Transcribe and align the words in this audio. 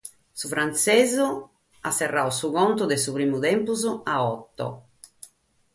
Su 0.39 0.47
frantzesu 0.51 1.25
nche 1.35 1.91
serrat 1.97 2.33
su 2.39 2.47
contu 2.57 2.83
de 2.87 2.97
su 3.03 3.09
primu 3.17 3.37
tempus 3.47 3.81
a 4.13 4.15
oto. 4.35 4.67